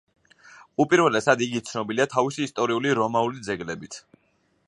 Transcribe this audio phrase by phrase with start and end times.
[0.85, 4.03] უპირველესად, იგი ცნობილია თავისი ისტორიული, რომაული ძეგლებით.